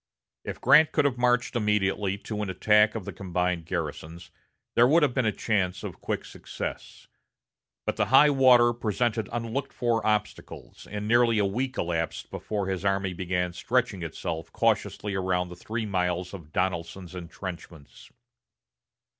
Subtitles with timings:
[0.43, 4.31] If Grant could have marched immediately to an attack of the combined garrisons,
[4.73, 7.07] there would have been a chance of quick success.
[7.85, 12.83] But the high water presented unlooked for obstacles, and nearly a week elapsed before his
[12.83, 18.09] army began stretching itself cautiously around the three miles of Donelson's intrenchments.